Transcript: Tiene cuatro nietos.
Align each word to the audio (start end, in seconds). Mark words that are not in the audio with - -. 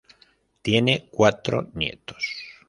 Tiene 0.63 1.09
cuatro 1.11 1.69
nietos. 1.75 2.35